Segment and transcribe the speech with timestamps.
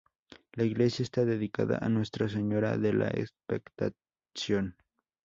[0.53, 4.75] La iglesia está dedicada a Nuestra Señora de la Expectación.